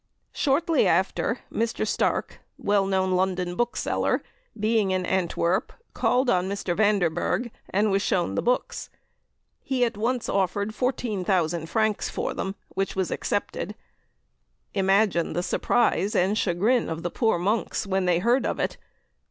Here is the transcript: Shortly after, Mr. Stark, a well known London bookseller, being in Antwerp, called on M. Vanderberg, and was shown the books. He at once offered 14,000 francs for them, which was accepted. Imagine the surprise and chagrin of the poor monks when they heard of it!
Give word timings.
Shortly 0.33 0.87
after, 0.87 1.41
Mr. 1.53 1.85
Stark, 1.87 2.39
a 2.39 2.39
well 2.63 2.87
known 2.87 3.11
London 3.11 3.55
bookseller, 3.55 4.23
being 4.59 4.89
in 4.89 5.05
Antwerp, 5.05 5.71
called 5.93 6.27
on 6.27 6.45
M. 6.49 6.57
Vanderberg, 6.57 7.51
and 7.69 7.91
was 7.91 8.01
shown 8.01 8.33
the 8.33 8.41
books. 8.41 8.89
He 9.61 9.85
at 9.85 9.97
once 9.97 10.27
offered 10.27 10.73
14,000 10.73 11.67
francs 11.69 12.09
for 12.09 12.33
them, 12.33 12.55
which 12.69 12.95
was 12.95 13.11
accepted. 13.11 13.75
Imagine 14.73 15.33
the 15.33 15.43
surprise 15.43 16.15
and 16.15 16.35
chagrin 16.35 16.89
of 16.89 17.03
the 17.03 17.11
poor 17.11 17.37
monks 17.37 17.85
when 17.85 18.05
they 18.05 18.17
heard 18.17 18.43
of 18.43 18.59
it! 18.59 18.77